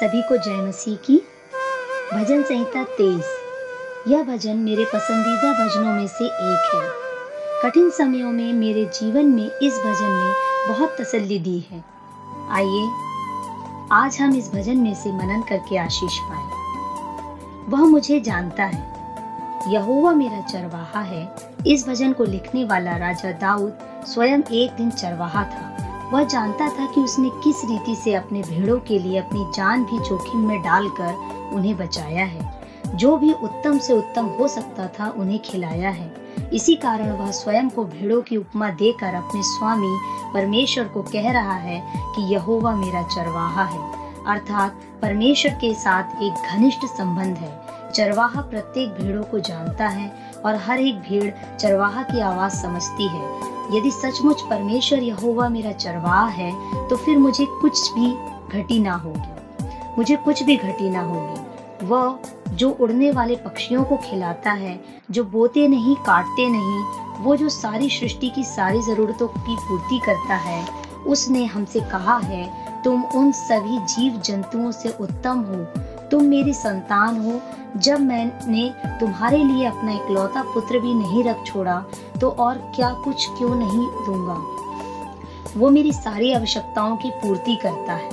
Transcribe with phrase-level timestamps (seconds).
[0.00, 1.16] सभी को जय मसीह की।
[2.14, 3.24] भजन संहिता तेईस।
[4.08, 6.90] यह भजन मेरे पसंदीदा भजनों में से एक है।
[7.62, 10.32] कठिन समयों में मेरे जीवन में इस भजन ने
[10.72, 11.84] बहुत तसल्ली दी है।
[12.50, 12.88] आइए,
[13.92, 16.50] आज हम इस भजन में से मनन करके आशीष पाए।
[17.68, 18.94] वह मुझे जानता है।
[19.74, 21.34] यहोवा मेरा चरवाहा है।
[21.66, 23.72] इस भजन को लिखने वाला राजा दाऊद
[24.06, 25.67] स्वयं एक दिन चरवाहा था।
[26.12, 29.98] वह जानता था कि उसने किस रीति से अपने भेड़ों के लिए अपनी जान भी
[29.98, 31.14] जोखिम में डालकर
[31.52, 32.58] उन्हें बचाया है।
[32.94, 36.14] जो भी उत्तम से उत्तम हो सकता था, उन्हें खिलाया है।
[36.52, 39.98] इसी कारण वह स्वयं को भेड़ों की उपमा देकर अपने स्वामी
[40.34, 43.92] परमेश्वर को कह रहा है कि यहोवा मेरा चरवाहा है।
[44.26, 47.62] अर्थात, परमेश्वर के साथ एक घनिष्ठ संबंध है।
[47.94, 50.12] चरवाहा प्रत्येक भेड़ों को जानता है
[50.44, 56.26] और हर एक भेड़ चरवाहा की आवाज़ समझती है। यदि सचमुच परमेश्वर यहोवा मेरा चरवाह
[56.26, 56.52] है
[56.88, 58.10] तो फिर मुझे कुछ भी
[58.58, 59.36] घटी ना होगी।
[59.98, 64.78] मुझे कुछ भी घटी ना होगी। वह जो उड़ने वाले पक्षियों को खिलाता है,
[65.10, 66.82] जो बोते नहीं, काटते नहीं,
[67.24, 70.64] वो जो सारी सृष्टि की सारी जरूरतों की पूर्ति करता है,
[71.06, 72.46] उसने हमसे कहा है,
[72.84, 75.64] तुम उन सभी जीव जंतुओं से उत्तम हो
[76.10, 77.40] तुम मेरी संतान हो।
[77.76, 78.68] जब मैंने
[79.00, 81.84] तुम्हारे लिए अपना इकलौता पुत्र भी नहीं रख छोड़ा
[82.20, 84.36] तो और क्या कुछ क्यों नहीं दूँगा?
[85.56, 88.10] वो मेरी सारी आवश्यकताओं की पूर्ति करता है।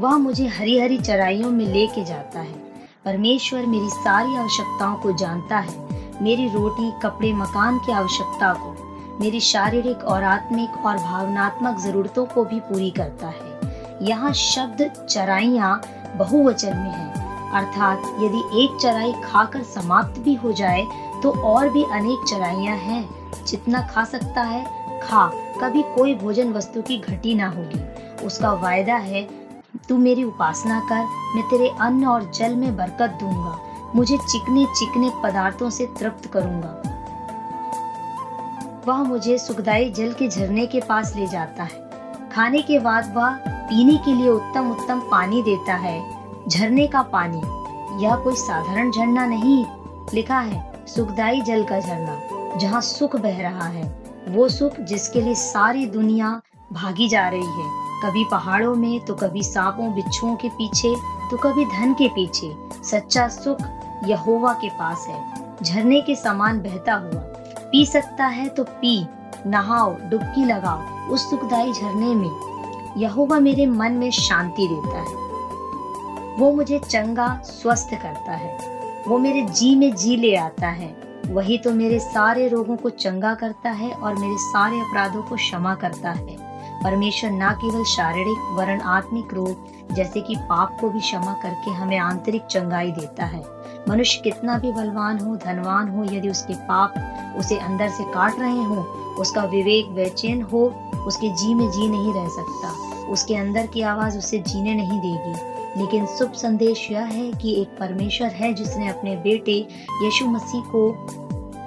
[0.00, 2.54] वह मुझे हरी हरी चराइयों में लेके जाता है।
[3.04, 5.88] परमेश्वर मेरी सारी आवश्यकताओं को जानता है।
[6.22, 8.76] मेरी रोटी, कपड़े, मकान की आवश्यकता को।
[9.20, 13.39] मेरी शारीरिक और आत्मिक और भावनात्मक जरूरतों को भी पूरी करता है।
[14.02, 15.80] यहाँ शब्द चराइया
[16.16, 17.10] बहुवचन में है।
[17.52, 20.82] अर्थात यदि एक चराई खाकर समाप्त भी हो जाए
[21.22, 23.08] तो और भी अनेक चराइयाँ हैं।
[23.46, 24.64] जितना खा सकता है,
[25.00, 25.26] खा।
[25.60, 27.80] कभी कोई भोजन वस्तु की घटी ना होगी।
[28.26, 29.22] उसका वायदा है,
[29.88, 33.58] तू मेरी उपासना कर, मैं तेरे अन्न और जल में बरकत दूँगा।
[33.94, 36.82] मुझे चिकने चिकने पदार्थों से तृप्त करूँगा।
[38.88, 41.90] वह मुझे सुखदाई जल के झरने के पास ले जाता है।
[42.32, 43.38] खाने के बाद वह
[43.70, 45.98] पीने के लिए उत्तम उत्तम पानी देता है।
[46.48, 47.40] झरने का पानी।
[48.04, 49.64] यह कोई साधारण झरना नहीं,
[50.14, 53.82] लिखा है, सुखदाई जल का झरना, जहाँ सुख बह रहा है।
[54.28, 56.40] वो सुख जिसके लिए सारी दुनिया
[56.72, 57.68] भागी जा रही है।
[58.02, 60.94] कभी पहाड़ों में तो कभी सांपों बिच्छुओं के पीछे
[61.30, 62.52] तो कभी धन के पीछे।
[62.84, 63.58] सच्चा सुख
[64.06, 65.24] यहोवा के पास है।
[65.62, 67.20] झरने के समान बहता हुआ,
[67.72, 69.06] पी सकता है तो पी,
[69.46, 72.49] नहाओ, डुबकी लगाओ, उस सुखदाई झरने में।
[72.96, 75.30] यहोवा मेरे मन में शांति देता है।
[76.36, 78.58] वो मुझे चंगा, स्वस्थ करता है।
[79.08, 83.34] वो मेरे जी में जी ले आता है। वही तो मेरे सारे रोगों को चंगा
[83.34, 86.39] करता है और मेरे सारे अपराधों को क्षमा करता है।
[86.84, 91.98] परमेश्वर न केवल शारीरिक वरण आत्मिक रोग जैसे कि पाप को भी क्षमा करके हमें
[91.98, 93.44] आंतरिक चंगाई देता है।
[93.88, 96.94] मनुष्य कितना भी बलवान हो, धनवान हो, यदि उसके पाप
[97.38, 98.76] उसे अंदर से काट रहे हो,
[99.18, 100.74] उसका विवेक बेचैन हो,
[101.06, 105.50] उसके जी में जी नहीं रह सकता। उसके अंदर की आवाज़ उसे जीने नहीं देगी।
[105.80, 109.68] लेकिन शुभ संदेश यह है कि एक परमेश्वर है जिसने अपने बेटे
[110.02, 111.06] यीशु मसीह को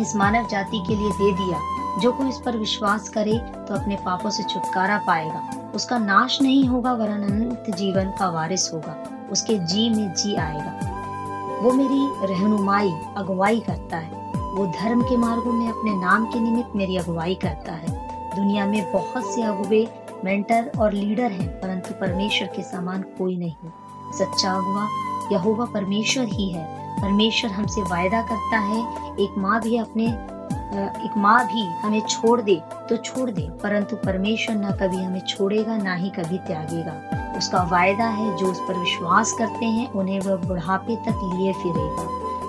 [0.00, 3.96] इस मानव जाति के लिए दे दिया। जो कोई इस पर विश्वास करे तो अपने
[3.96, 9.58] पापों से छुटकारा पाएगा। उसका नाश नहीं होगा, वरन अनंत जीवन का वारिस होगा। उसके
[9.58, 10.92] जी में जी आएगा।
[11.62, 16.76] वो मेरी रहनुमाई, अगुवाई करता है। वो धर्म के मार्गों में अपने नाम के निमित्त
[16.76, 19.88] मेरी अगुवाई करता है। दुनिया में बहुत से अगुवे,
[20.24, 23.54] मेंटर और लीडर हैं, परंतु परमेश्वर के समान कोई नहीं।
[24.12, 24.88] सच्चा अगुआ
[25.32, 26.64] यहोवा परमेश्वर ही है।
[27.02, 28.80] परमेश्वर हमसे वायदा करता है,
[29.20, 30.35] एक माँ भी अपने
[30.74, 35.76] एक माँ भी हमें छोड़ दे तो छोड़ दे। परंतु परमेश्वर ना कभी हमें छोड़ेगा,
[35.76, 40.36] ना ही कभी त्यागेगा। उसका वायदा है, जो उस पर विश्वास करते हैं, उन्हें वह
[40.36, 42.08] बुढ़ापे तक लिए फिरेगा।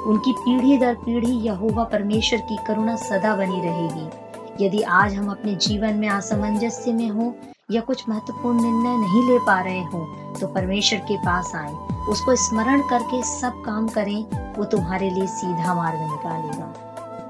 [0.10, 5.56] उनकी पीढ़ी दर पीढ़ी यहोवा परमेश्वर की करुणा सदा बनी रहेगी। यदि आज हम अपने
[5.58, 7.34] जीवन में असमंजस्य में हो,
[7.72, 10.06] या कुछ महत्वपूर्ण निर्णय नहीं ले पा रहे हो
[10.40, 11.74] तो परमेश्वर के पास आए।
[12.10, 16.74] उसको स्मरण करके सब काम करें, वो तुम्हारे लिए सीधा मार्ग निकालेगा।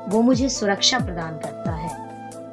[0.07, 1.95] वो मुझे सुरक्षा प्रदान करता है।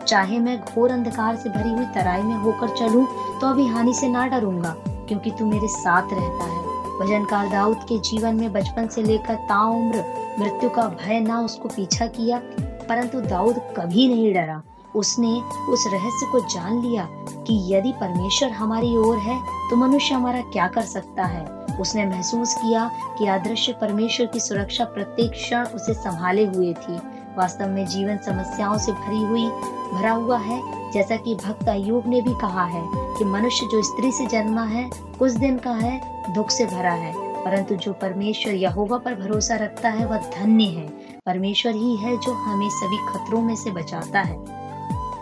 [0.07, 3.07] चाहे मैं घोर अंधकार से भरी हुई तराई में होकर चलूँ
[3.41, 4.75] तो अभी हानि से ना डरूँगा,
[5.09, 6.63] क्योंकि तू मेरे साथ रहता है।
[6.99, 10.05] भजनकार दाऊद के जीवन में बचपन से लेकर ताउम्र,
[10.39, 14.63] मृत्यु का भय ना उसको पीछा किया, परंतु दाऊद कभी नहीं डरा।
[14.95, 15.31] उसने
[15.69, 17.07] उस रहस्य को जान लिया
[17.47, 19.39] कि यदि परमेश्वर हमारी ओर है
[19.71, 21.45] तो मनुष्य हमारा क्या कर सकता है।
[21.81, 27.01] उसने महसूस किया कि अदृश्य परमेश्वर की सुरक्षा प्रत्येक क्षण उसे संभाले हुए थी।
[27.37, 29.49] वास्तव में जीवन समस्याओं से भरी हुई,
[29.93, 34.13] भरा हुआ है। जैसा कि भक्त अयुब ने भी कहा है कि मनुष्य जो स्त्री
[34.13, 36.01] से जन्मा है, कुछ दिन का है,
[36.35, 40.89] दुख से भरा है। परंतु जो परमेश्वर यहोवा पर भरोसा रखता है, वह धन्य है।
[41.27, 44.45] परमेश्वर ही है जो हमें सभी खतरों में से बचाता है।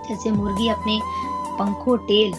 [0.09, 1.01] जैसे मुर्गी अपने
[1.59, 2.33] पंखों, टेल,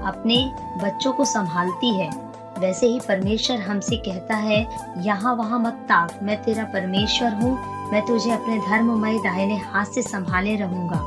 [0.00, 0.52] अपने
[0.84, 2.10] बच्चों को संभालती है,
[2.58, 4.66] वैसे ही परमेश्वर हमसे कहता है,
[4.98, 10.02] यहाँ वहाँ मत ताक, मैं तेरा परमेश्वर हूँ मैं तुझे अपने धर्ममय दाहिने हाथ से
[10.02, 10.98] संभाले रहूँगा।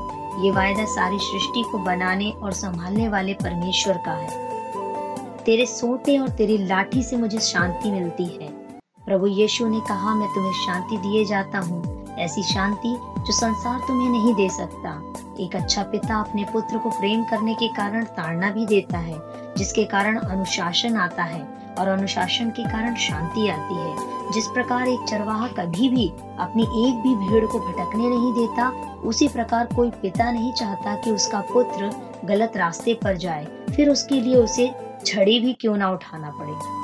[0.44, 4.30] ये वायदा सारी सृष्टि को बनाने और संभालने वाले परमेश्वर का है।
[5.46, 8.48] तेरे सोते और तेरी लाठी से मुझे शांति मिलती है।
[9.06, 14.10] प्रभु यीशु ने कहा, मैं तुम्हें शांति दिए जाता हूँ। ऐसी शांति जो संसार तुम्हें
[14.10, 18.66] नहीं दे सकता। एक अच्छा पिता अपने पुत्र को प्रेम करने के कारण ताड़ना भी
[18.66, 19.22] देता है,
[19.58, 25.00] जिसके कारण अनुशासन आता है। और अनुशासन के कारण शांति आती है। जिस प्रकार एक
[25.10, 26.08] चरवाहा कभी भी
[26.40, 28.70] अपनी एक भी भीड़ को भटकने नहीं देता,
[29.04, 31.92] उसी प्रकार कोई पिता नहीं चाहता कि उसका पुत्र
[32.26, 34.72] गलत रास्ते पर जाए। फिर उसके लिए उसे
[35.06, 36.80] छड़ी भी क्यों ना उठाना पड़े?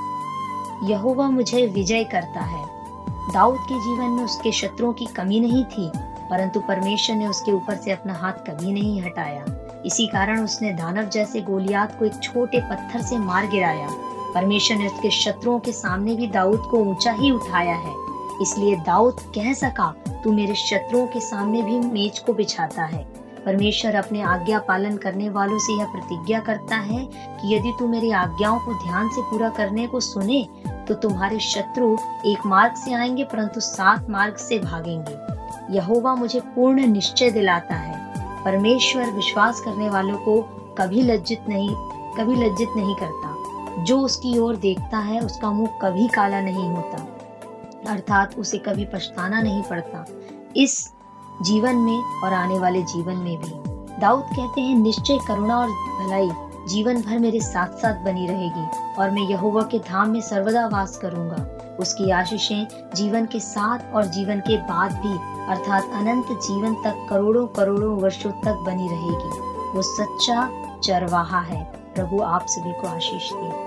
[0.92, 2.66] यहोवा मुझे विजय करता है।
[3.34, 5.92] दाऊद के जीवन में उसके शत्रुओं की कमी नहीं थी,
[6.30, 9.46] परंतु परमेश्वर ने उसके ऊपर से अपना हाथ कभी नहीं हटाया।
[9.86, 13.88] इसी कारण उसने दानव जैसे गोलियात को एक छोटे पत्थर से मार गिराया।
[14.36, 17.94] परमेश्वर ने उसके शत्रुओं के सामने भी दाऊद को ऊँचा ही उठाया है।
[18.42, 19.94] इसलिए दाऊद कह सका,
[20.24, 23.04] तू मेरे शत्रुओं के सामने भी मेज को बिछाता है।
[23.46, 28.12] परमेश्वर अपने आज्ञा पालन करने वालों से यह प्रतिज्ञा करता है कि यदि तू मेरी
[28.12, 30.48] आज्ञाओं को ध्यान से पूरा करने को सुने
[30.88, 36.86] तो तुम्हारे शत्रु एक मार्ग से आएँगे, परंतु सात मार्ग से भागेंगे। यहोवा मुझे पूर्ण
[36.88, 40.42] निश्चय दिलाता है। परमेश्वर विश्वास करने वालों को
[40.78, 41.70] कभी लज्जित नहीं,
[42.18, 43.25] कभी लज्जित नहीं करता।
[43.86, 46.98] जो उसकी ओर देखता है, उसका मुँह कभी काला नहीं होता।
[47.92, 50.06] अर्थात उसे कभी पछताना नहीं पड़ता।
[50.56, 50.94] इस
[51.42, 53.52] जीवन में और आने वाले जीवन में भी।
[54.02, 56.30] दाऊद कहते हैं, निश्चय करुणा और भलाई
[56.68, 60.98] जीवन भर मेरे साथ साथ बनी रहेगी और मैं यहोवा के धाम में सर्वदा वास
[60.98, 65.14] करूँगा। उसकी आशीषें जीवन के साथ और जीवन के बाद भी,
[65.52, 69.40] अर्थात अनंत जीवन तक करोड़ों करोड़ों वर्षों तक बनी रहेगी।
[69.76, 70.52] वो सच्चा
[70.84, 71.64] चरवाहा है।
[71.96, 73.65] प्रभु आप सभी को आशीष दे।